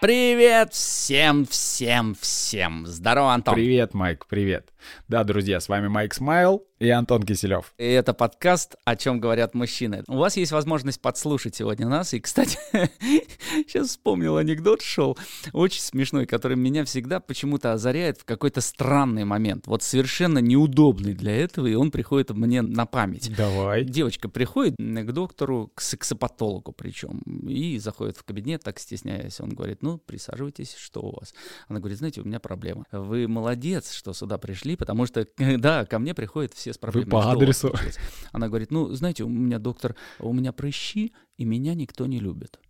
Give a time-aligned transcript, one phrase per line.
[0.00, 2.86] Привет всем, всем, всем.
[2.86, 3.54] Здорово, Антон.
[3.54, 4.72] Привет, Майк, привет.
[5.08, 7.74] Да, друзья, с вами Майк Смайл и Антон Киселев.
[7.76, 10.02] И это подкаст «О чем говорят мужчины».
[10.08, 12.14] У вас есть возможность подслушать сегодня нас.
[12.14, 12.58] И, кстати,
[13.66, 15.18] сейчас вспомнил анекдот шел,
[15.52, 19.66] очень смешной, который меня всегда почему-то озаряет в какой-то странный момент.
[19.66, 23.30] Вот совершенно неудобный для этого, и он приходит мне на память.
[23.36, 23.84] Давай.
[23.84, 29.38] Девочка приходит к доктору, к сексопатологу причем, и заходит в кабинет, так стесняясь.
[29.40, 31.34] Он говорит, ну, присаживайтесь, что у вас?
[31.68, 32.86] Она говорит, знаете, у меня проблема.
[32.90, 37.06] Вы молодец, что сюда пришли, потому что, да, ко мне приходят все с проблемой.
[37.06, 37.72] Вы по адресу.
[38.32, 42.60] Она говорит, ну, знаете, у меня доктор, у меня прыщи, и меня никто не любит.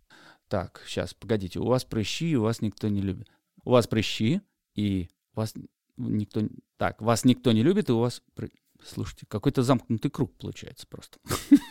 [0.47, 3.29] Так, сейчас, погодите, у вас прыщи, и вас никто не любит.
[3.63, 4.41] У вас прыщи,
[4.75, 5.53] и вас
[5.97, 6.41] никто...
[6.77, 8.21] Так, вас никто не любит, и у вас...
[8.85, 11.19] Слушайте, какой-то замкнутый круг получается просто.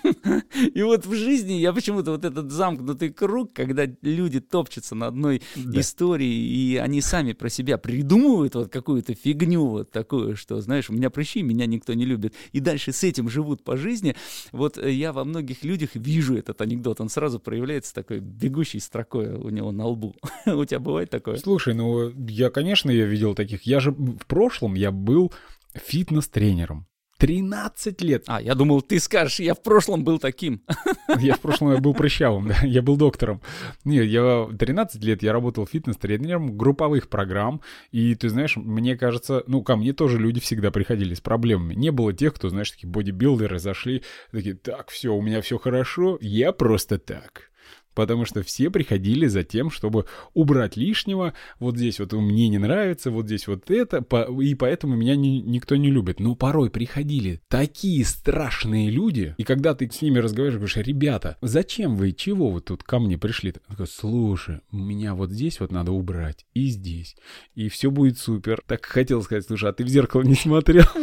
[0.75, 5.43] И вот в жизни я почему-то вот этот замкнутый круг, когда люди топчутся на одной
[5.57, 5.81] да.
[5.81, 10.93] истории, и они сами про себя придумывают вот какую-то фигню вот такую, что, знаешь, у
[10.93, 14.15] меня прыщи, меня никто не любит, и дальше с этим живут по жизни.
[14.53, 19.49] Вот я во многих людях вижу этот анекдот, он сразу проявляется такой бегущей строкой у
[19.51, 20.15] него на лбу.
[20.47, 21.37] у тебя бывает такое?
[21.37, 23.63] Слушай, ну я, конечно, я видел таких.
[23.63, 25.33] Я же в прошлом я был
[25.75, 26.87] фитнес-тренером.
[27.21, 28.25] 13 лет.
[28.27, 30.63] А, я думал, ты скажешь, я в прошлом был таким.
[31.19, 33.43] Я в прошлом я был прыщавым, да, я был доктором.
[33.85, 39.63] Нет, я 13 лет я работал фитнес-тренером групповых программ, и ты знаешь, мне кажется, ну,
[39.63, 41.75] ко мне тоже люди всегда приходили с проблемами.
[41.75, 46.17] Не было тех, кто, знаешь, такие бодибилдеры зашли, такие, так, все, у меня все хорошо,
[46.21, 47.50] я просто так
[47.95, 53.11] потому что все приходили за тем, чтобы убрать лишнего, вот здесь вот мне не нравится,
[53.11, 54.05] вот здесь вот это,
[54.41, 56.21] и поэтому меня ни, никто не любит.
[56.21, 61.97] Но порой приходили такие страшные люди, и когда ты с ними разговариваешь, говоришь, ребята, зачем
[61.97, 63.55] вы, чего вы тут ко мне пришли?
[63.69, 67.17] Он такой, слушай, меня вот здесь вот надо убрать, и здесь,
[67.55, 68.63] и все будет супер.
[68.67, 70.85] Так хотел сказать, слушай, а ты в зеркало не смотрел?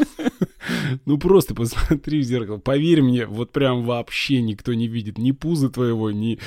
[1.06, 5.69] Ну просто посмотри в зеркало, поверь мне, вот прям вообще никто не видит ни пуза
[5.69, 6.40] твоего, ни...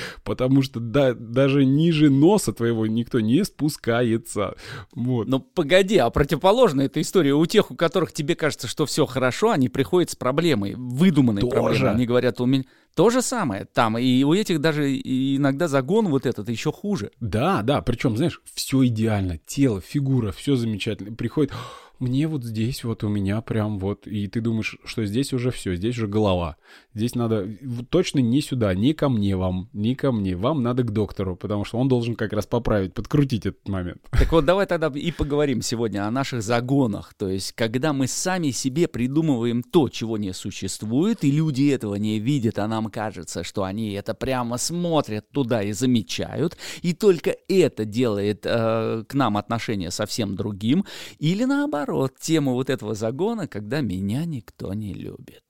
[0.45, 4.55] Потому что да, даже ниже носа твоего никто не спускается.
[4.93, 5.27] Вот.
[5.27, 9.51] Но погоди, а противоположная эта история у тех, у которых тебе кажется, что все хорошо,
[9.51, 11.55] они приходят с проблемой, выдуманной Тоже.
[11.55, 11.91] проблемой.
[11.91, 12.63] Они говорят, у меня...
[12.93, 17.11] То же самое там, и у этих даже иногда загон вот этот еще хуже.
[17.21, 21.15] Да, да, причем, знаешь, все идеально, тело, фигура, все замечательно.
[21.15, 21.53] Приходит,
[22.01, 25.75] мне вот здесь вот у меня прям вот, и ты думаешь, что здесь уже все,
[25.75, 26.57] здесь уже голова.
[26.93, 27.47] Здесь надо
[27.89, 30.35] точно не сюда, не ко мне вам, не ко мне.
[30.35, 34.01] Вам надо к доктору, потому что он должен как раз поправить, подкрутить этот момент.
[34.11, 37.13] Так вот, давай тогда и поговорим сегодня о наших загонах.
[37.13, 42.19] То есть, когда мы сами себе придумываем то, чего не существует, и люди этого не
[42.19, 47.85] видят, а нам кажется, что они это прямо смотрят туда и замечают, и только это
[47.85, 50.85] делает э, к нам отношение совсем другим,
[51.19, 55.43] или наоборот, наоборот, тему вот этого загона, когда меня никто не любит.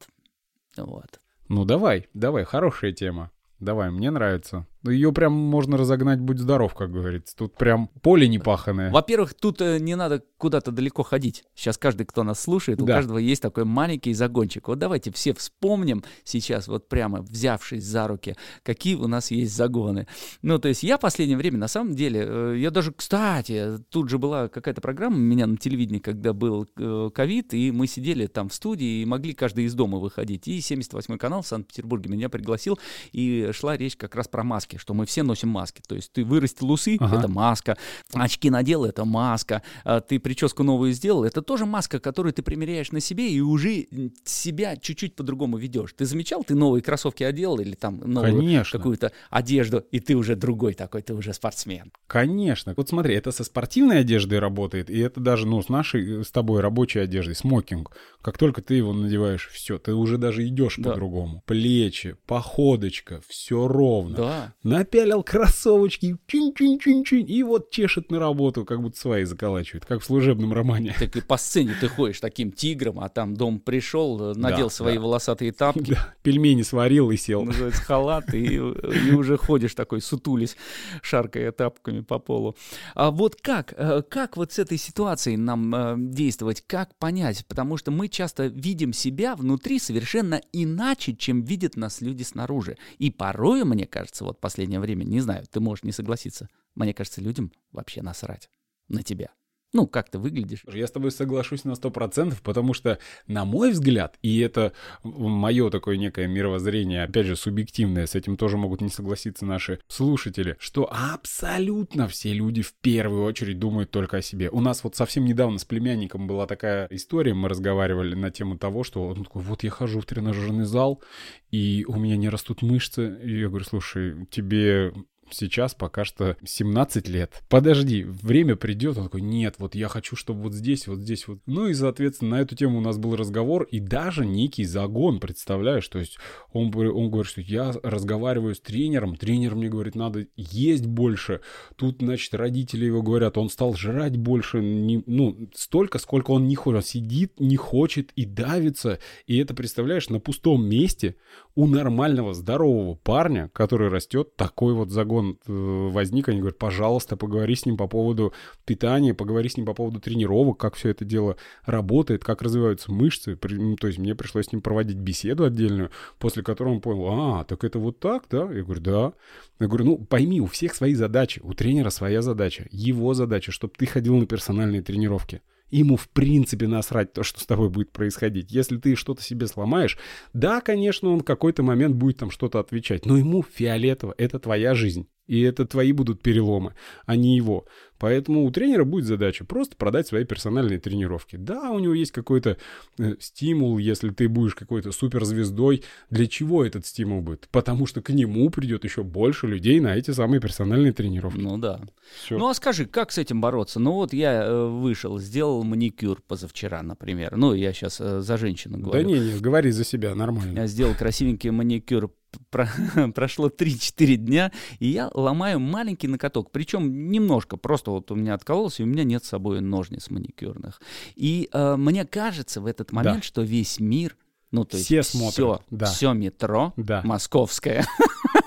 [0.76, 1.20] Вот.
[1.48, 3.32] Ну давай, давай, хорошая тема.
[3.60, 4.66] Давай, мне нравится.
[4.84, 7.36] Ее прям можно разогнать, будь здоров, как говорится.
[7.36, 8.92] Тут прям поле не паханое.
[8.92, 11.44] Во-первых, тут э, не надо куда-то далеко ходить.
[11.54, 12.84] Сейчас каждый, кто нас слушает, да.
[12.84, 14.68] у каждого есть такой маленький загончик.
[14.68, 20.08] Вот давайте все вспомним сейчас, вот прямо взявшись за руки, какие у нас есть загоны.
[20.42, 24.10] Ну, то есть я в последнее время, на самом деле, э, я даже, кстати, тут
[24.10, 28.26] же была какая-то программа у меня на телевидении, когда был э, ковид, и мы сидели
[28.26, 30.48] там в студии и могли каждый из дома выходить.
[30.48, 32.80] И 78-й канал в Санкт-Петербурге меня пригласил,
[33.12, 35.82] и шла речь как раз про маски маски, что мы все носим маски.
[35.88, 37.18] То есть ты вырастил усы, ага.
[37.18, 37.78] это маска,
[38.14, 42.92] очки надел, это маска, а ты прическу новую сделал, это тоже маска, которую ты примеряешь
[42.92, 43.88] на себе и уже
[44.24, 45.94] себя чуть-чуть по-другому ведешь.
[45.98, 50.74] Ты замечал, ты новые кроссовки одел или там новую какую-то одежду, и ты уже другой
[50.74, 51.92] такой, ты уже спортсмен.
[52.08, 52.74] Конечно.
[52.78, 56.62] Вот смотри, это со спортивной одеждой работает, и это даже, ну, с нашей, с тобой
[56.62, 57.92] рабочей одеждой, смокинг.
[58.22, 60.92] Как только ты его надеваешь, все, ты уже даже идешь да.
[60.92, 61.44] по-другому.
[61.46, 64.16] Плечи, походочка, все ровно.
[64.16, 70.06] Да напялил кроссовочки, чин-чин-чин-чин, и вот чешет на работу, как будто свои заколачивает, как в
[70.06, 70.96] служебном романе.
[71.00, 74.96] Так и по сцене ты ходишь таким тигром, а там дом пришел, надел да, свои
[74.96, 75.02] да.
[75.02, 75.92] волосатые тапки.
[76.02, 77.44] Да, пельмени сварил и сел.
[77.44, 80.56] Называется халат, и, и уже ходишь такой, сутулись,
[81.02, 82.56] шаркая тапками по полу.
[82.96, 87.46] А вот как, э, как вот с этой ситуацией нам э, действовать, как понять?
[87.48, 92.78] Потому что мы часто видим себя внутри совершенно иначе, чем видят нас люди снаружи.
[92.98, 95.06] И порой, мне кажется, вот по последнее время.
[95.06, 96.50] Не знаю, ты можешь не согласиться.
[96.76, 98.50] Мне кажется, людям вообще насрать
[98.90, 99.30] на тебя.
[99.74, 100.64] Ну, как ты выглядишь.
[100.72, 104.74] Я с тобой соглашусь на сто процентов, потому что, на мой взгляд, и это
[105.04, 110.58] мое такое некое мировоззрение, опять же, субъективное, с этим тоже могут не согласиться наши слушатели,
[110.60, 114.50] что абсолютно все люди в первую очередь думают только о себе.
[114.50, 118.84] У нас вот совсем недавно с племянником была такая история, мы разговаривали на тему того,
[118.84, 121.02] что он такой, вот я хожу в тренажерный зал,
[121.50, 123.20] и у меня не растут мышцы.
[123.24, 124.94] И я говорю, слушай, тебе
[125.34, 127.44] сейчас пока что 17 лет.
[127.50, 128.98] Подожди, время придет.
[128.98, 131.40] Он такой, нет, вот я хочу, чтобы вот здесь, вот здесь вот.
[131.46, 135.88] Ну и, соответственно, на эту тему у нас был разговор и даже некий загон, представляешь?
[135.88, 136.18] То есть
[136.52, 141.42] он, он говорит, что я разговариваю с тренером, тренер мне говорит, надо есть больше.
[141.76, 146.56] Тут, значит, родители его говорят, он стал жрать больше, не, ну, столько, сколько он не
[146.56, 146.72] хочет.
[146.78, 149.00] Он сидит, не хочет и давится.
[149.28, 151.16] И это, представляешь, на пустом месте
[151.56, 156.30] у нормального, здорового парня, который растет, такой вот загон э, возник.
[156.30, 158.34] Они говорят, пожалуйста, поговори с ним по поводу
[158.66, 163.36] питания, поговори с ним по поводу тренировок, как все это дело работает, как развиваются мышцы.
[163.36, 167.64] То есть мне пришлось с ним проводить беседу отдельную, после которой он понял, а, так
[167.64, 168.52] это вот так, да?
[168.52, 169.14] Я говорю, да.
[169.60, 173.74] Я говорю, ну пойми, у всех свои задачи, у тренера своя задача, его задача, чтобы
[173.78, 175.42] ты ходил на персональные тренировки.
[175.72, 178.52] Ему в принципе насрать то, что с тобой будет происходить.
[178.52, 179.98] Если ты что-то себе сломаешь,
[180.34, 184.76] да, конечно, он в какой-то момент будет там что-то отвечать, но ему фиолетово, это твоя
[184.76, 185.08] жизнь.
[185.28, 186.76] И это твои будут переломы,
[187.06, 187.66] а не его.
[188.02, 191.36] Поэтому у тренера будет задача просто продать свои персональные тренировки.
[191.36, 192.58] Да, у него есть какой-то
[192.98, 195.84] э, стимул, если ты будешь какой-то суперзвездой.
[196.10, 197.48] Для чего этот стимул будет?
[197.52, 201.38] Потому что к нему придет еще больше людей на эти самые персональные тренировки.
[201.38, 201.80] Ну да.
[202.24, 202.40] Всё.
[202.40, 203.80] Ну а скажи, как с этим бороться?
[203.80, 207.38] Ну вот я э, вышел, сделал маникюр позавчера, например.
[207.38, 209.04] Ну я сейчас э, за женщину говорю.
[209.04, 210.62] Да не, не, говори за себя, нормально.
[210.62, 212.12] Я сделал красивенький маникюр
[212.50, 212.68] про,
[213.16, 216.52] прошло 3-4 дня, и я ломаю маленький накаток.
[216.52, 220.82] Причем немножко, просто вот у меня откололся, и у меня нет с собой ножниц маникюрных.
[221.16, 223.22] И э, мне кажется в этот момент, да.
[223.22, 224.16] что весь мир,
[224.52, 225.86] ну то все есть смотрят, все, да.
[225.86, 227.02] все метро да.
[227.04, 227.86] московское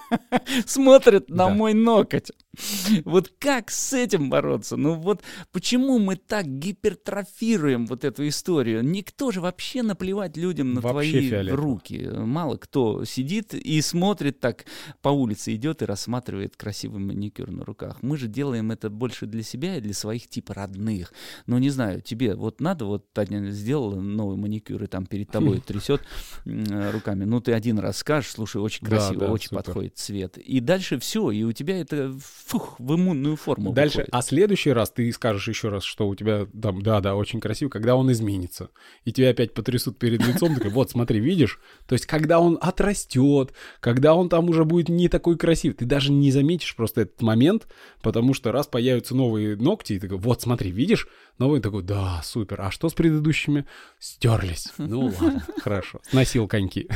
[0.67, 2.31] смотрит на мой ноготь.
[3.05, 4.77] Вот как с этим бороться?
[4.77, 5.23] Ну вот
[5.53, 8.85] почему мы так гипертрофируем вот эту историю?
[8.85, 11.63] Никто же вообще наплевать людям на вообще твои фиолетово.
[11.63, 12.09] руки.
[12.13, 14.65] Мало кто сидит и смотрит так
[15.03, 17.99] по улице, идет и рассматривает красивый маникюр на руках.
[18.03, 21.13] Мы же делаем это больше для себя и для своих типа родных.
[21.47, 25.61] Ну не знаю, тебе вот надо, вот Таня сделала новый маникюр и там перед тобой
[25.67, 26.03] трясет
[26.45, 27.25] руками.
[27.25, 29.63] Ну ты один раз скажешь, слушай, очень красиво, да, да, очень супер.
[29.65, 30.39] подходит цвет.
[30.39, 34.15] И дальше все, и у тебя это фух, в иммунную форму Дальше, выходит.
[34.15, 37.97] а следующий раз ты скажешь еще раз, что у тебя там, да-да, очень красиво, когда
[37.97, 38.71] он изменится.
[39.05, 41.59] И тебя опять потрясут перед лицом, такой, вот, смотри, видишь?
[41.87, 46.13] То есть, когда он отрастет, когда он там уже будет не такой красив, ты даже
[46.13, 47.67] не заметишь просто этот момент,
[48.03, 51.09] потому что раз появятся новые ногти, и ты такой, вот, смотри, видишь?
[51.39, 52.61] Новый такой, да, супер.
[52.61, 53.67] А что с предыдущими?
[53.99, 54.69] Стерлись.
[54.79, 56.01] Ну ладно, хорошо.
[56.09, 56.89] Сносил коньки.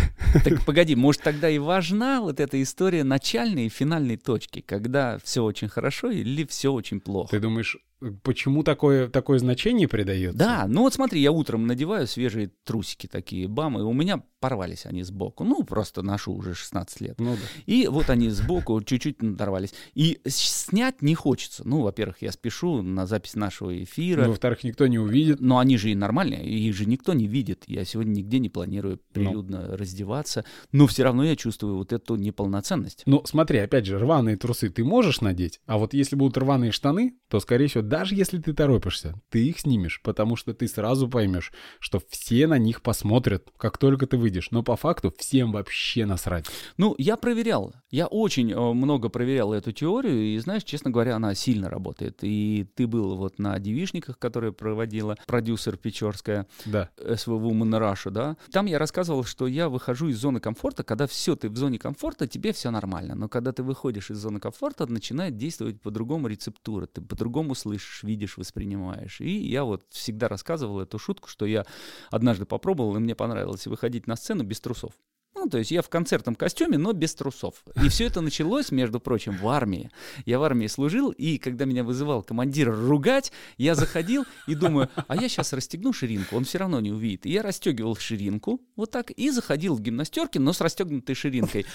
[0.45, 5.38] Так погоди, может тогда и важна вот эта история начальной и финальной точки, когда все
[5.43, 7.31] очень хорошо или все очень плохо?
[7.31, 7.77] Ты думаешь,
[8.23, 10.39] Почему такое, такое значение придается?
[10.39, 14.87] Да, ну вот смотри, я утром надеваю свежие трусики такие, бам, и у меня порвались
[14.87, 15.45] они сбоку.
[15.45, 17.15] Ну, просто ношу уже 16 лет.
[17.19, 17.63] Ну, да.
[17.67, 19.75] И вот они сбоку чуть-чуть надорвались.
[19.95, 21.67] И снять не хочется.
[21.67, 24.23] Ну, во-первых, я спешу на запись нашего эфира.
[24.23, 25.41] Ну, во-вторых, никто не увидит.
[25.41, 27.65] Но они же и нормальные, их же никто не видит.
[27.67, 29.01] Я сегодня нигде не планирую ну.
[29.13, 29.77] прилюдно ну.
[29.77, 30.45] раздеваться.
[30.73, 33.03] Но все равно я чувствую вот эту неполноценность.
[33.07, 37.15] Ну, смотри, опять же, рваные трусы ты можешь надеть, а вот если будут рваные штаны,
[37.29, 41.53] то, скорее всего, даже если ты торопишься, ты их снимешь, потому что ты сразу поймешь,
[41.81, 44.51] что все на них посмотрят, как только ты выйдешь.
[44.51, 46.47] Но по факту всем вообще насрать.
[46.77, 47.75] Ну, я проверял.
[47.91, 52.19] Я очень э, много проверял эту теорию, и, знаешь, честно говоря, она сильно работает.
[52.23, 56.91] И ты был вот на девишниках, которые проводила продюсер Печорская, да.
[56.99, 58.37] СВ Woman Russia, да.
[58.53, 62.27] Там я рассказывал, что я выхожу из зоны комфорта, когда все, ты в зоне комфорта,
[62.27, 63.15] тебе все нормально.
[63.15, 68.37] Но когда ты выходишь из зоны комфорта, начинает действовать по-другому рецептура, ты по-другому слышишь, видишь,
[68.37, 69.21] воспринимаешь.
[69.21, 71.65] И я вот всегда рассказывал эту шутку, что я
[72.11, 74.93] однажды попробовал, и мне понравилось выходить на сцену без трусов.
[75.39, 77.63] Ну, то есть я в концертном костюме, но без трусов.
[77.81, 79.89] И все это началось, между прочим, в армии.
[80.27, 85.15] Я в армии служил, и когда меня вызывал командир ругать, я заходил и думаю, а
[85.15, 87.25] я сейчас расстегну ширинку, он все равно не увидит.
[87.25, 91.67] И я расстегивал ширинку вот так и заходил в гимнастерке, но с расстегнутой ширинкой.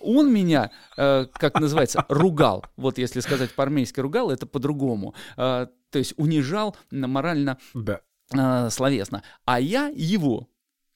[0.00, 2.64] Он меня, э, как называется, ругал.
[2.76, 5.14] Вот если сказать по-армейски ругал, это по-другому.
[5.36, 8.00] Э, то есть унижал морально, да.
[8.34, 9.22] э, словесно.
[9.44, 10.48] А я его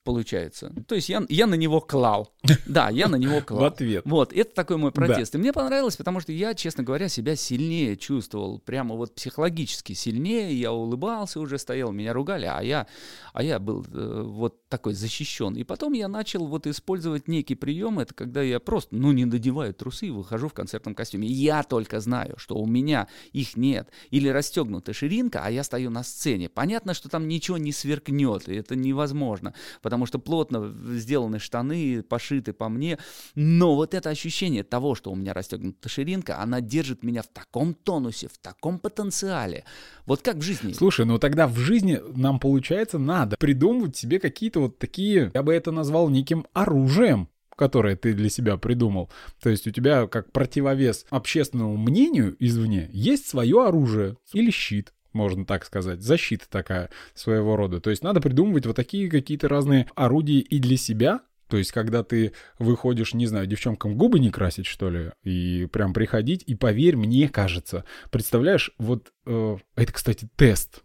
[0.06, 0.72] получается.
[0.88, 2.32] То есть я, я на него клал.
[2.66, 3.60] Да, я на него клал.
[3.60, 4.02] В ответ.
[4.04, 5.32] Вот, это такой мой протест.
[5.32, 5.38] Да.
[5.38, 10.58] И мне понравилось, потому что я, честно говоря, себя сильнее чувствовал, прямо вот психологически сильнее.
[10.58, 12.86] Я улыбался уже, стоял, меня ругали, а я,
[13.32, 15.54] а я был э, вот такой защищен.
[15.54, 19.74] И потом я начал вот использовать некий прием, это когда я просто, ну, не надеваю
[19.74, 21.28] трусы и выхожу в концертном костюме.
[21.28, 23.90] Я только знаю, что у меня их нет.
[24.10, 26.48] Или расстегнута ширинка, а я стою на сцене.
[26.48, 32.35] Понятно, что там ничего не сверкнет, и это невозможно, потому что плотно сделаны штаны, пошиты
[32.52, 32.98] по мне.
[33.34, 37.74] Но вот это ощущение того, что у меня расстегнута ширинка, она держит меня в таком
[37.74, 39.64] тонусе, в таком потенциале.
[40.06, 40.72] Вот как в жизни.
[40.72, 45.54] Слушай, ну тогда в жизни нам, получается, надо придумывать себе какие-то вот такие, я бы
[45.54, 49.10] это назвал неким оружием, которое ты для себя придумал.
[49.42, 55.46] То есть у тебя как противовес общественному мнению извне есть свое оружие или щит можно
[55.46, 56.02] так сказать.
[56.02, 57.80] Защита такая своего рода.
[57.80, 62.02] То есть надо придумывать вот такие какие-то разные орудия и для себя, то есть, когда
[62.02, 66.96] ты выходишь, не знаю, девчонкам губы не красить, что ли, и прям приходить, и поверь,
[66.96, 70.82] мне кажется, представляешь, вот э, это, кстати, тест.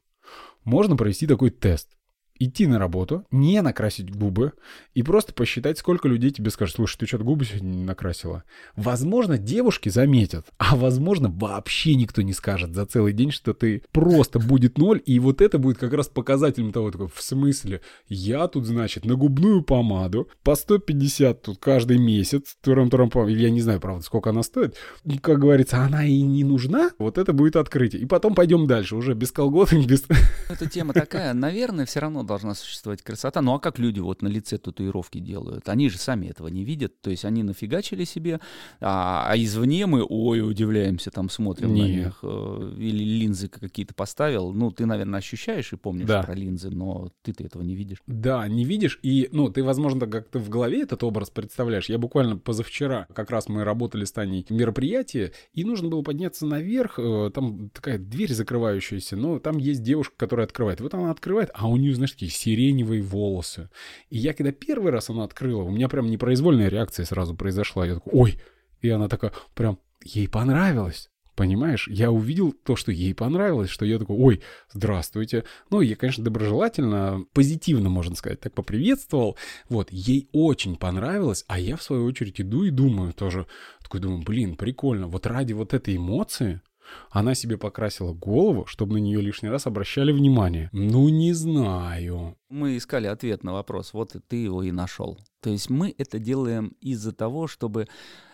[0.63, 1.97] Можно провести такой тест
[2.43, 4.53] идти на работу, не накрасить губы
[4.93, 8.43] и просто посчитать, сколько людей тебе скажут, слушай, ты что-то губы сегодня не накрасила.
[8.75, 14.39] Возможно, девушки заметят, а возможно, вообще никто не скажет за целый день, что ты просто
[14.39, 18.65] будет ноль, и вот это будет как раз показателем того, такой, в смысле, я тут,
[18.65, 24.03] значит, на губную помаду по 150 тут каждый месяц, турам турам я не знаю, правда,
[24.03, 24.75] сколько она стоит,
[25.21, 28.01] как говорится, она и не нужна, вот это будет открытие.
[28.01, 30.05] И потом пойдем дальше, уже без колготок, без...
[30.49, 33.41] Эта тема такая, наверное, все равно должна существовать красота.
[33.41, 35.67] Ну а как люди вот на лице татуировки делают?
[35.67, 37.01] Они же сами этого не видят.
[37.01, 38.39] То есть они нафигачили себе,
[38.79, 41.83] а, а извне мы, ой, удивляемся, там смотрим Нет.
[41.83, 42.19] на них.
[42.23, 44.53] Э, или линзы какие-то поставил.
[44.53, 46.23] Ну, ты, наверное, ощущаешь и помнишь да.
[46.23, 47.97] про линзы, но ты-то этого не видишь.
[48.07, 48.99] Да, не видишь.
[49.03, 51.89] И, ну, ты, возможно, как-то в голове этот образ представляешь.
[51.89, 56.97] Я буквально позавчера, как раз мы работали с Таней мероприятие, и нужно было подняться наверх.
[56.97, 60.79] Э, там такая дверь закрывающаяся, но там есть девушка, которая открывает.
[60.79, 63.69] Вот она открывает, а у нее, знаешь, такие сиреневые волосы.
[64.11, 67.85] И я когда первый раз она открыла, у меня прям непроизвольная реакция сразу произошла.
[67.85, 68.41] Я такой, ой!
[68.81, 71.09] И она такая, прям, ей понравилось.
[71.35, 75.45] Понимаешь, я увидел то, что ей понравилось, что я такой, ой, здравствуйте.
[75.71, 79.37] Ну, я, конечно, доброжелательно, позитивно, можно сказать, так поприветствовал.
[79.69, 83.47] Вот, ей очень понравилось, а я, в свою очередь, иду и думаю тоже,
[83.81, 86.61] такой думаю, блин, прикольно, вот ради вот этой эмоции,
[87.09, 90.69] она себе покрасила голову, чтобы на нее лишний раз обращали внимание.
[90.71, 92.37] Ну, не знаю.
[92.49, 95.17] Мы искали ответ на вопрос, вот ты его и нашел.
[95.41, 97.87] То есть мы это делаем из-за того, чтобы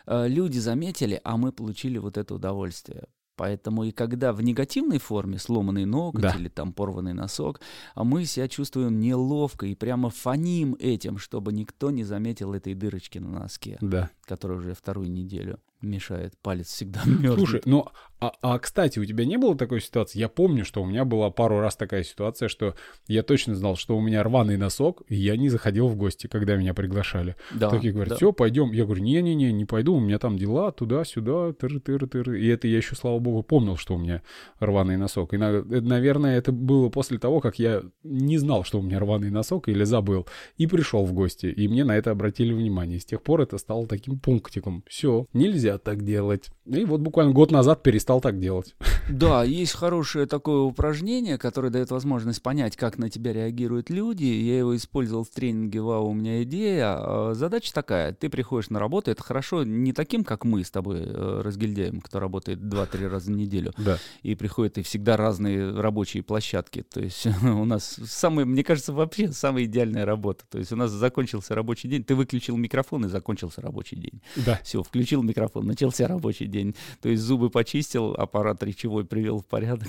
[0.06, 3.06] э, люди заметили, а мы получили вот это удовольствие.
[3.38, 6.32] Поэтому и когда в негативной форме сломанный ноготь да.
[6.32, 7.62] или там порванный носок,
[7.94, 13.20] а мы себя чувствуем неловко и прямо фоним этим, чтобы никто не заметил этой дырочки
[13.20, 14.10] на носке, да.
[14.26, 17.36] которая уже вторую неделю мешает, палец всегда мертвый.
[17.36, 17.88] Слушай, ну,
[18.20, 20.18] а, а, кстати, у тебя не было такой ситуации?
[20.20, 22.74] Я помню, что у меня была пару раз такая ситуация, что
[23.08, 26.56] я точно знал, что у меня рваный носок, и я не заходил в гости, когда
[26.56, 27.36] меня приглашали.
[27.54, 28.16] Да, Такие говорят, да.
[28.16, 28.72] все, пойдем.
[28.72, 32.34] Я говорю, не-не-не, не пойду, у меня там дела, туда-сюда, тыр-тыр-тыр.
[32.34, 34.24] И это я еще, слава богу, помнил, что у меня
[34.60, 35.36] рваный носок.
[35.36, 39.70] И, наверное, это было после того, как я не знал, что у меня рваный носок,
[39.70, 40.26] или забыл,
[40.58, 43.00] и пришел в гости, и мне на это обратили внимание.
[43.00, 44.84] С тех пор это стало таким пунктиком.
[44.88, 46.50] Все, нельзя нельзя так делать.
[46.66, 48.76] И вот буквально год назад перестал так делать.
[49.10, 54.26] Да, есть хорошее такое упражнение, которое дает возможность понять, как на тебя реагируют люди.
[54.26, 56.96] Я его использовал в тренинге «Вау, у меня идея».
[56.98, 58.14] А, задача такая.
[58.14, 62.20] Ты приходишь на работу, это хорошо не таким, как мы с тобой, э, разгильдяем, кто
[62.20, 63.74] работает 2-3 раза в неделю.
[63.78, 63.98] Да.
[64.24, 66.84] И приходят и всегда разные рабочие площадки.
[66.84, 70.44] То есть у нас самая, мне кажется, вообще самая идеальная работа.
[70.50, 74.22] То есть у нас закончился рабочий день, ты выключил микрофон и закончился рабочий день.
[74.36, 74.60] Да.
[74.64, 76.76] Все, включил микрофон телефон, начался рабочий день.
[77.02, 79.88] То есть зубы почистил, аппарат речевой привел в порядок.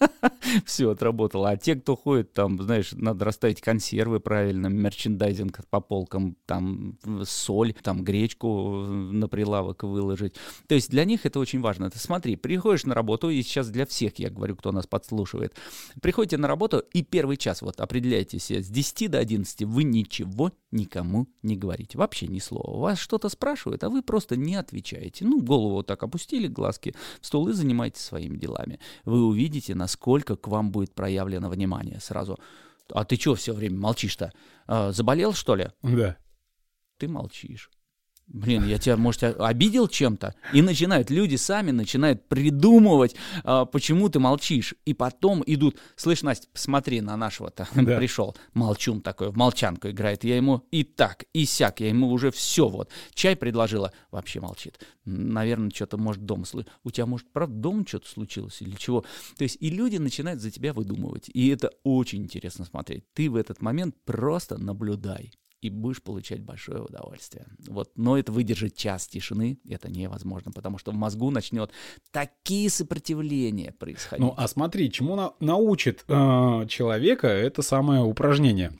[0.66, 1.50] все отработало.
[1.50, 7.74] А те, кто ходит, там, знаешь, надо расставить консервы правильно, мерчендайзинг по полкам, там, соль,
[7.82, 10.36] там, гречку на прилавок выложить.
[10.66, 11.90] То есть для них это очень важно.
[11.90, 15.54] Ты смотри, приходишь на работу, и сейчас для всех, я говорю, кто нас подслушивает,
[16.00, 20.52] приходите на работу, и первый час, вот, определяйте себе, с 10 до 11 вы ничего
[20.70, 22.78] никому не говорите, вообще ни слова.
[22.78, 25.24] Вас что-то спрашивают, а вы просто не отвечаете.
[25.24, 28.80] Ну, голову вот так опустили, глазки в стол и занимаетесь своими делами.
[29.04, 32.38] Вы увидите, насколько к вам будет проявлено внимание сразу.
[32.92, 34.32] А ты что все время молчишь-то?
[34.66, 35.68] А, заболел, что ли?
[35.82, 36.16] Да.
[36.98, 37.70] Ты молчишь.
[38.26, 40.34] Блин, я тебя, может, обидел чем-то?
[40.52, 43.14] И начинают, люди сами начинают придумывать,
[43.44, 44.74] а, почему ты молчишь.
[44.84, 47.96] И потом идут, слышь, Настя, посмотри на нашего-то, да.
[47.96, 50.24] пришел, молчун такой, в молчанку играет.
[50.24, 52.90] Я ему и так, и сяк, я ему уже все вот.
[53.14, 54.80] Чай предложила, вообще молчит.
[55.04, 56.44] Наверное, что-то, может, дома,
[56.84, 59.04] у тебя, может, правда, дома что-то случилось или чего?
[59.36, 61.30] То есть и люди начинают за тебя выдумывать.
[61.32, 63.04] И это очень интересно смотреть.
[63.12, 67.46] Ты в этот момент просто наблюдай и будешь получать большое удовольствие.
[67.68, 71.70] Вот, но это выдержать час тишины, это невозможно, потому что в мозгу начнет
[72.10, 74.26] такие сопротивления происходить.
[74.26, 78.72] Ну, а смотри, чему на, научит э, человека это самое упражнение.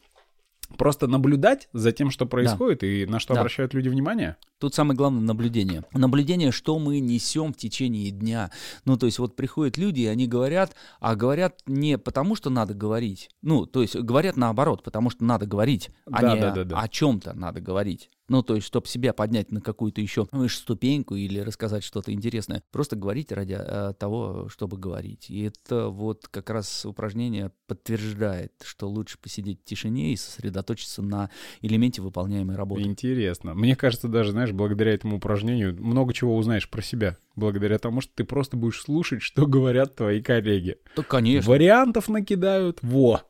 [0.76, 2.86] Просто наблюдать за тем, что происходит да.
[2.86, 3.40] и на что да.
[3.40, 4.36] обращают люди внимание.
[4.58, 5.84] Тут самое главное наблюдение.
[5.92, 8.50] Наблюдение, что мы несем в течение дня.
[8.84, 12.74] Ну, то есть вот приходят люди, и они говорят, а говорят не потому, что надо
[12.74, 13.28] говорить.
[13.42, 16.80] Ну, то есть говорят наоборот, потому что надо говорить, а да, не да, да, да.
[16.80, 18.10] о чем-то надо говорить.
[18.32, 22.62] Ну, то есть, чтобы себя поднять на какую-то еще выше ступеньку или рассказать что-то интересное.
[22.72, 25.28] Просто говорить ради а, того, чтобы говорить.
[25.28, 31.28] И это вот как раз упражнение подтверждает, что лучше посидеть в тишине и сосредоточиться на
[31.60, 32.80] элементе выполняемой работы.
[32.84, 33.52] Интересно.
[33.52, 37.18] Мне кажется, даже, знаешь, благодаря этому упражнению много чего узнаешь про себя.
[37.36, 40.78] Благодаря тому, что ты просто будешь слушать, что говорят твои коллеги.
[40.96, 41.50] Да, конечно.
[41.50, 42.78] Вариантов накидают.
[42.80, 43.20] Во!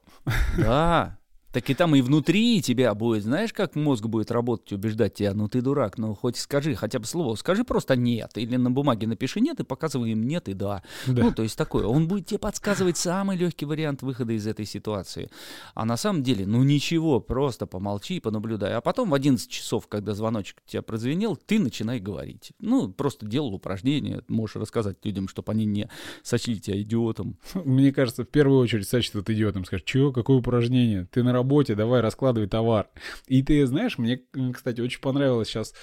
[0.56, 1.18] Да,
[1.52, 5.48] так и там и внутри тебя будет, знаешь, как мозг будет работать, убеждать тебя, ну
[5.48, 9.40] ты дурак, ну хоть скажи хотя бы слово, скажи просто нет, или на бумаге напиши
[9.40, 10.82] нет и показывай им нет и да.
[11.06, 11.24] да.
[11.24, 11.86] Ну, то есть такое.
[11.86, 15.30] Он будет тебе подсказывать самый легкий вариант выхода из этой ситуации.
[15.74, 18.74] А на самом деле, ну ничего, просто помолчи и понаблюдай.
[18.74, 22.52] А потом в 11 часов, когда звоночек тебя прозвенел, ты начинай говорить.
[22.60, 25.88] Ну, просто делал упражнение, можешь рассказать людям, чтобы они не
[26.22, 27.38] сочли тебя идиотом.
[27.54, 29.64] Мне кажется, в первую очередь сочтут идиотом.
[29.64, 31.06] Скажешь, чего, какое упражнение?
[31.10, 32.88] Ты на работе, давай раскладывай товар.
[33.26, 34.22] И ты знаешь, мне,
[34.52, 35.74] кстати, очень понравилась сейчас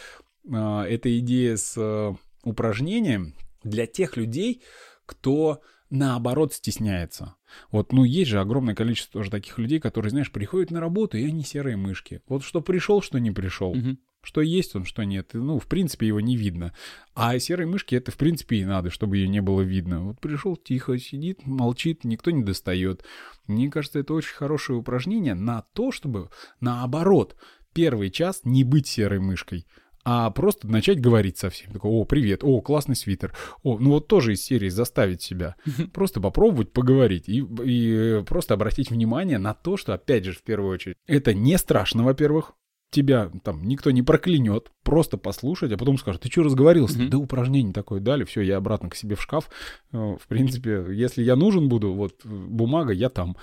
[0.49, 4.63] э, эта идея с э, упражнением для тех людей,
[5.05, 7.35] кто наоборот стесняется.
[7.71, 11.25] Вот, ну, есть же огромное количество тоже таких людей, которые, знаешь, приходят на работу, и
[11.25, 12.21] они серые мышки.
[12.27, 13.71] Вот что пришел, что не пришел.
[13.71, 13.97] Угу.
[14.21, 15.31] Что есть он, что нет.
[15.33, 16.73] Ну, в принципе, его не видно.
[17.15, 20.03] А серой мышки это, в принципе, и надо, чтобы ее не было видно.
[20.03, 23.03] Вот пришел тихо, сидит, молчит, никто не достает.
[23.47, 27.35] Мне кажется, это очень хорошее упражнение на то, чтобы, наоборот,
[27.73, 29.65] первый час не быть серой мышкой,
[30.03, 31.71] а просто начать говорить совсем.
[31.71, 33.33] Такой, о, привет, о, классный свитер.
[33.63, 35.55] О, ну вот тоже из серии заставить себя.
[35.93, 40.73] Просто попробовать поговорить и, и просто обратить внимание на то, что, опять же, в первую
[40.73, 42.53] очередь, это не страшно, во-первых,
[42.89, 46.99] тебя там никто не проклянет, просто послушать, а потом скажет, ты что разговорился?
[46.99, 47.09] Mm-hmm.
[47.09, 49.49] Да упражнение такое дали, все, я обратно к себе в шкаф.
[49.91, 53.37] Э, в принципе, если я нужен буду, вот бумага, я там.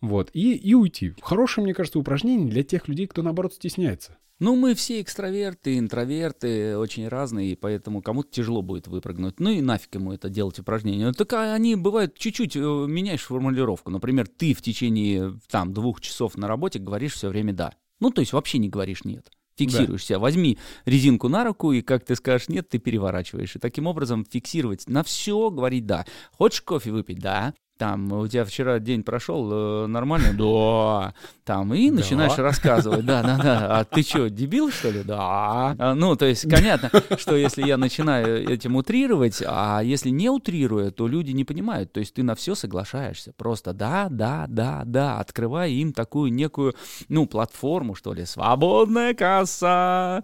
[0.00, 1.14] Вот, и, и уйти.
[1.22, 4.16] Хорошее, мне кажется, упражнение для тех людей, кто, наоборот, стесняется.
[4.42, 9.38] Ну, мы все экстраверты, интроверты, очень разные, и поэтому кому-то тяжело будет выпрыгнуть.
[9.38, 11.06] Ну и нафиг ему это делать упражнения.
[11.06, 13.92] Ну, так они бывают чуть-чуть, э, меняешь формулировку.
[13.92, 17.72] Например, ты в течение там двух часов на работе говоришь все время «да».
[18.02, 19.30] Ну, то есть вообще не говоришь «нет».
[19.56, 20.14] Фиксируешься.
[20.14, 20.18] Да.
[20.18, 23.54] Возьми резинку на руку, и как ты скажешь «нет», ты переворачиваешь.
[23.54, 26.04] И таким образом фиксировать на все, говорить «да».
[26.32, 27.20] Хочешь кофе выпить?
[27.20, 30.28] Да там, у тебя вчера день прошел э, нормально?
[30.42, 31.14] Да.
[31.44, 33.78] Там, и начинаешь рассказывать, да, да, да.
[33.78, 35.02] А ты что, дебил, что ли?
[35.02, 35.74] Да.
[35.76, 40.90] А, ну, то есть, понятно, что если я начинаю этим утрировать, а если не утрируя,
[40.90, 41.92] то люди не понимают.
[41.92, 43.32] То есть ты на все соглашаешься.
[43.36, 46.74] Просто да, да, да, да, открывая им такую некую,
[47.08, 50.22] ну, платформу, что ли, свободная касса.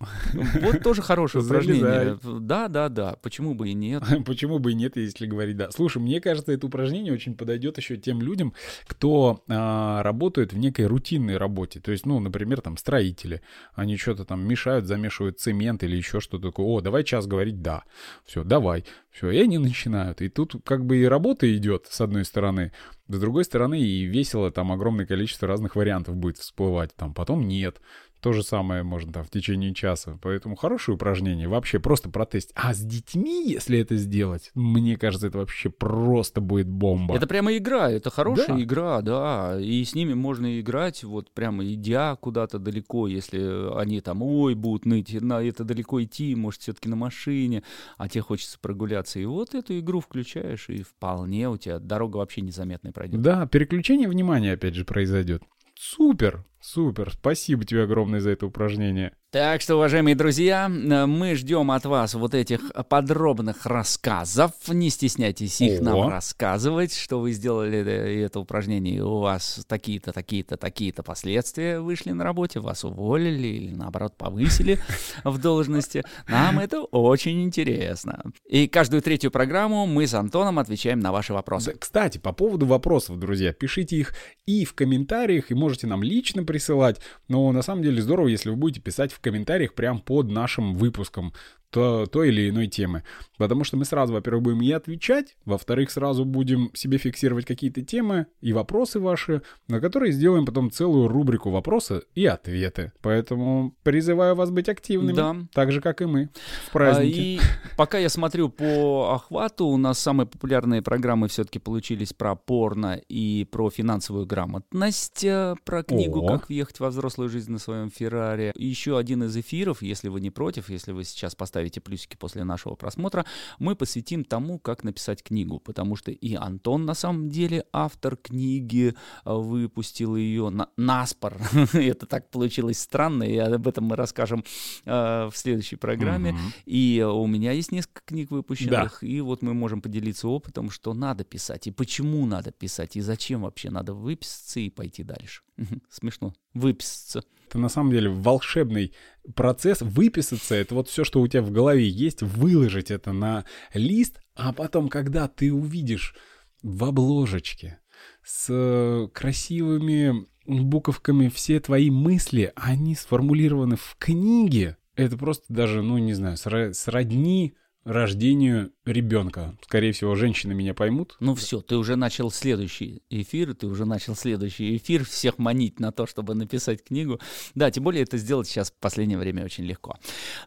[0.00, 2.18] Вот тоже хорошее упражнение.
[2.22, 3.16] Да, да, да.
[3.20, 4.04] Почему бы и нет?
[4.26, 5.70] Почему бы и нет, если говорить да.
[5.72, 8.54] Слушай, мне кажется, это упражнение очень подойдет еще тем людям,
[8.86, 11.80] кто а, работает в некой рутинной работе.
[11.80, 13.42] То есть, ну, например, там строители.
[13.74, 16.66] Они что-то там мешают, замешивают цемент или еще что-то такое.
[16.66, 17.82] О, давай час говорить да.
[18.24, 18.84] Все, давай.
[19.10, 20.22] Все, и они начинают.
[20.22, 22.72] И тут как бы и работа идет, с одной стороны.
[23.08, 26.94] С другой стороны, и весело, там огромное количество разных вариантов будет всплывать.
[26.94, 27.80] Там потом нет.
[28.20, 30.18] То же самое можно там в течение часа.
[30.22, 31.48] Поэтому хорошее упражнение.
[31.48, 32.52] Вообще просто протестить.
[32.56, 37.14] А с детьми, если это сделать, мне кажется, это вообще просто будет бомба.
[37.14, 37.90] Это прямо игра.
[37.90, 38.62] Это хорошая да.
[38.62, 39.60] игра, да.
[39.60, 44.84] И с ними можно играть, вот прямо идя куда-то далеко, если они там, ой, будут
[44.84, 47.62] ныть, на это далеко идти, может, все-таки на машине,
[47.96, 49.20] а тебе хочется прогуляться.
[49.20, 53.22] И вот эту игру включаешь, и вполне у тебя дорога вообще незаметной пройдет.
[53.22, 55.42] Да, переключение внимания, опять же, произойдет.
[55.80, 57.12] Супер, супер.
[57.12, 59.16] Спасибо тебе огромное за это упражнение.
[59.30, 64.52] Так что, уважаемые друзья, мы ждем от вас вот этих подробных рассказов.
[64.68, 65.84] Не стесняйтесь их О.
[65.84, 72.12] нам рассказывать, что вы сделали это упражнение, и у вас такие-то, такие-то, такие-то последствия вышли
[72.12, 74.78] на работе, вас уволили или, наоборот, повысили
[75.24, 76.04] в должности.
[76.26, 78.32] Нам это очень интересно.
[78.48, 81.76] И каждую третью программу мы с Антоном отвечаем на ваши вопросы.
[81.78, 84.14] Кстати, по поводу вопросов, друзья, пишите их
[84.46, 86.98] и в комментариях, и можете нам лично присылать.
[87.28, 91.32] Но на самом деле здорово, если вы будете писать в комментариях прямо под нашим выпуском
[91.70, 93.02] то, той или иной темы.
[93.36, 98.26] Потому что мы сразу, во-первых, будем и отвечать, во-вторых, сразу будем себе фиксировать какие-то темы
[98.40, 102.92] и вопросы ваши, на которые сделаем потом целую рубрику вопросы и ответы.
[103.00, 105.36] Поэтому призываю вас быть активными, да.
[105.52, 106.30] так же, как и мы
[106.66, 107.20] в празднике.
[107.20, 107.40] А, и
[107.76, 113.46] пока я смотрю по охвату, у нас самые популярные программы все-таки получились про порно и
[113.50, 116.28] про финансовую грамотность, э, про книгу О.
[116.28, 118.52] «Как въехать во взрослую жизнь на своем Феррари».
[118.56, 122.44] Еще один из эфиров, если вы не против, если вы сейчас поставите ставите плюсики после
[122.44, 123.24] нашего просмотра,
[123.58, 128.94] мы посвятим тому, как написать книгу, потому что и Антон на самом деле автор книги,
[129.24, 131.36] а, выпустил ее на, наспор.
[131.72, 134.44] Это так получилось странно, и об этом мы расскажем
[134.84, 136.30] э, в следующей программе.
[136.30, 136.38] Угу.
[136.66, 139.06] И у меня есть несколько книг выпущенных, да.
[139.06, 143.42] и вот мы можем поделиться опытом, что надо писать, и почему надо писать, и зачем
[143.42, 145.42] вообще надо выписаться и пойти дальше.
[145.90, 146.34] Смешно.
[146.54, 147.22] Выписаться.
[147.48, 148.92] Это на самом деле волшебный
[149.34, 149.80] процесс.
[149.80, 154.52] Выписаться— это вот все, что у тебя в голове есть, выложить это на лист, а
[154.52, 156.14] потом, когда ты увидишь
[156.62, 157.80] в обложечке
[158.22, 166.14] с красивыми буковками все твои мысли, они сформулированы в книге, это просто даже, ну, не
[166.14, 167.54] знаю, сродни
[167.88, 169.56] рождению ребенка.
[169.62, 171.16] Скорее всего, женщины меня поймут.
[171.20, 175.90] Ну все, ты уже начал следующий эфир, ты уже начал следующий эфир, всех манить на
[175.90, 177.18] то, чтобы написать книгу.
[177.54, 179.96] Да, тем более это сделать сейчас в последнее время очень легко.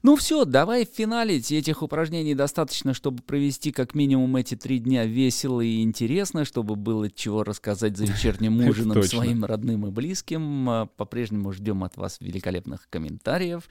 [0.04, 1.52] Ну все, давай финалить.
[1.52, 7.10] Этих упражнений достаточно, чтобы провести как минимум эти три дня весело и интересно, чтобы было
[7.10, 10.70] чего рассказать за вечерним ужином своим родным и близким.
[10.70, 13.68] А, по-прежнему ждем от вас великолепных комментариев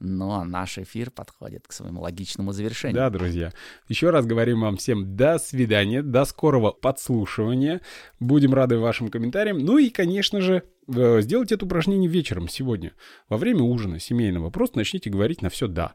[0.00, 2.96] но наш эфир подходит к своему логичному завершению.
[2.96, 3.52] Да, друзья.
[3.88, 7.80] Еще раз говорим вам всем до свидания, до скорого подслушивания.
[8.20, 9.58] Будем рады вашим комментариям.
[9.58, 12.92] Ну и, конечно же, э, сделайте это упражнение вечером сегодня,
[13.28, 14.50] во время ужина семейного.
[14.50, 15.94] Просто начните говорить на все «да».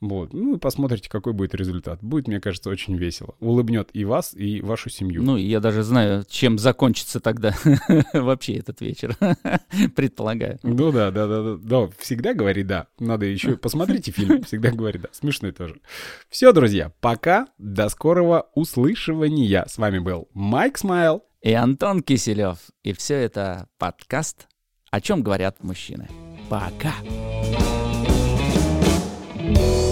[0.00, 0.34] Вот.
[0.34, 2.02] Ну посмотрите, какой будет результат.
[2.02, 3.34] Будет, мне кажется, очень весело.
[3.40, 5.22] Улыбнет и вас, и вашу семью.
[5.22, 7.54] Ну, я даже знаю, чем закончится тогда
[8.12, 9.16] вообще этот вечер.
[9.96, 10.58] Предполагаю.
[10.62, 11.56] Ну да, да, да, да.
[11.56, 12.88] Да, всегда говори да.
[12.98, 14.42] Надо еще посмотрите фильм.
[14.42, 15.08] Всегда говори да.
[15.12, 15.80] Смешной тоже.
[16.28, 17.48] Все, друзья, пока.
[17.58, 19.64] До скорого услышивания.
[19.66, 21.24] С вами был Майк Смайл.
[21.40, 22.58] И Антон Киселев.
[22.82, 24.48] И все это подкаст
[24.90, 26.08] «О чем говорят мужчины».
[26.48, 26.92] Пока.
[29.46, 29.85] Пока.